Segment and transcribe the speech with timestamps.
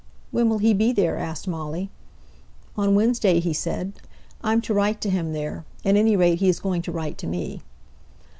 [0.31, 1.91] "When will he be there?" asked Molly.
[2.75, 3.93] "On Wednesday, he said.
[4.43, 7.61] I'm to write to him there; at any rate he's going to write to me."